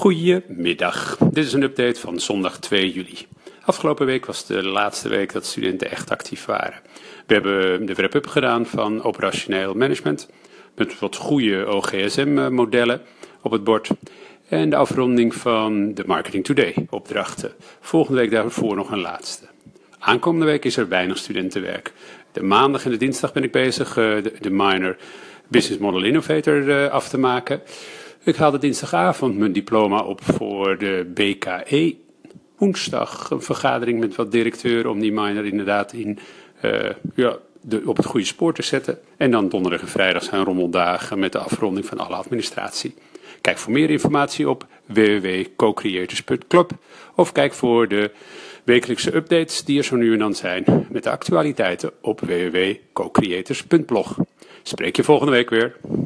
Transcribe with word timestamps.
Goedemiddag. 0.00 1.16
Dit 1.30 1.44
is 1.44 1.52
een 1.52 1.62
update 1.62 2.00
van 2.00 2.20
zondag 2.20 2.58
2 2.58 2.92
juli. 2.92 3.26
Afgelopen 3.64 4.06
week 4.06 4.26
was 4.26 4.46
de 4.46 4.62
laatste 4.62 5.08
week 5.08 5.32
dat 5.32 5.46
studenten 5.46 5.90
echt 5.90 6.10
actief 6.10 6.44
waren. 6.44 6.80
We 7.26 7.34
hebben 7.34 7.86
de 7.86 7.94
wrap-up 7.94 8.26
gedaan 8.26 8.66
van 8.66 9.02
operationeel 9.02 9.74
management 9.74 10.28
met 10.74 10.98
wat 10.98 11.16
goede 11.16 11.66
OGSM-modellen 11.66 13.00
op 13.42 13.50
het 13.50 13.64
bord 13.64 13.90
en 14.48 14.70
de 14.70 14.76
afronding 14.76 15.34
van 15.34 15.94
de 15.94 16.02
Marketing 16.06 16.44
Today 16.44 16.74
opdrachten. 16.90 17.52
Volgende 17.80 18.20
week 18.20 18.30
daarvoor 18.30 18.76
nog 18.76 18.90
een 18.90 19.00
laatste. 19.00 19.46
Aankomende 19.98 20.46
week 20.46 20.64
is 20.64 20.76
er 20.76 20.88
weinig 20.88 21.18
studentenwerk. 21.18 21.92
De 22.32 22.42
maandag 22.42 22.84
en 22.84 22.90
de 22.90 22.96
dinsdag 22.96 23.32
ben 23.32 23.44
ik 23.44 23.52
bezig 23.52 23.96
uh, 23.96 24.22
de, 24.40 24.50
minor 24.50 24.96
Business 25.48 25.80
Model 25.80 26.02
Innovator 26.02 26.56
uh, 26.56 26.88
af 26.88 27.08
te 27.08 27.18
maken. 27.18 27.62
Ik 28.24 28.36
haalde 28.36 28.58
dinsdagavond 28.58 29.38
mijn 29.38 29.52
diploma 29.52 30.02
op 30.02 30.24
voor 30.24 30.78
de 30.78 31.10
BKE. 31.14 31.96
Woensdag 32.56 33.30
een 33.30 33.42
vergadering 33.42 34.00
met 34.00 34.16
wat 34.16 34.32
directeuren 34.32 34.90
om 34.90 35.00
die 35.00 35.12
minor 35.12 35.46
inderdaad 35.46 35.92
in, 35.92 36.18
uh, 36.64 36.90
ja, 37.14 37.36
de, 37.60 37.82
op 37.84 37.96
het 37.96 38.06
goede 38.06 38.26
spoor 38.26 38.54
te 38.54 38.62
zetten. 38.62 38.98
En 39.16 39.30
dan 39.30 39.48
donderdag 39.48 39.80
en 39.80 39.88
vrijdag 39.88 40.22
zijn 40.22 40.44
rommeldagen 40.44 41.18
met 41.18 41.32
de 41.32 41.38
afronding 41.38 41.86
van 41.86 41.98
alle 41.98 42.14
administratie. 42.14 42.94
Kijk 43.40 43.58
voor 43.58 43.72
meer 43.72 43.90
informatie 43.90 44.48
op 44.48 44.66
www.cocreators.club 44.86 46.70
of 47.14 47.32
kijk 47.32 47.52
voor 47.52 47.88
de 47.88 48.10
wekelijkse 48.64 49.14
updates 49.14 49.64
die 49.64 49.78
er 49.78 49.84
zo 49.84 49.96
nu 49.96 50.12
en 50.12 50.18
dan 50.18 50.34
zijn 50.34 50.86
met 50.90 51.02
de 51.02 51.10
actualiteiten 51.10 51.90
op 52.00 52.20
www.cocreators.blog. 52.20 54.16
Spreek 54.62 54.96
je 54.96 55.02
volgende 55.02 55.32
week 55.32 55.50
weer. 55.50 55.76